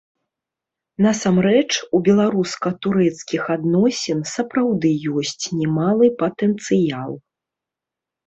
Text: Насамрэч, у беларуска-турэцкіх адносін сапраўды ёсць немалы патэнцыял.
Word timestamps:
Насамрэч, 1.05 1.67
у 1.97 1.99
беларуска-турэцкіх 2.07 3.43
адносін 3.55 4.19
сапраўды 4.33 4.91
ёсць 5.21 5.45
немалы 5.59 6.05
патэнцыял. 6.23 7.11